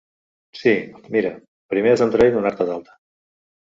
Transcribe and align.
Sí, 0.61 0.73
mira, 1.17 1.35
primer 1.77 1.95
has 1.97 2.05
d'entrar 2.07 2.31
i 2.33 2.37
donar-te 2.41 2.73
d'alta. 2.73 3.03